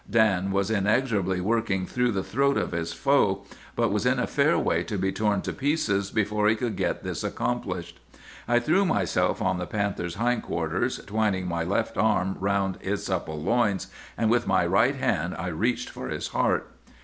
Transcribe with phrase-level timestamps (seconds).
[0.09, 3.43] Dan was inexorably working through the throat of his foe,
[3.75, 7.03] but was in a fair way to be torn to pieces before he could get
[7.03, 7.99] this accomplished.
[8.47, 13.89] "'I threw myself on the panther's hindquarters, twining my left arm around his supple loins,
[14.17, 16.71] and with my right hand I reached for his heart.